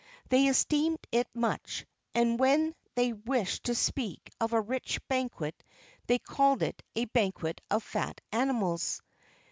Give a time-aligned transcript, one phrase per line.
[0.29, 5.63] They esteemed it much, and when they wished to speak of a rich banquet,
[6.07, 9.03] they called it "a banquet of fat animals."